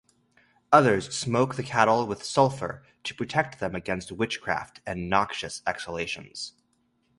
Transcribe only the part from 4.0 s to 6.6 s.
witchcraft and noxious exhalations.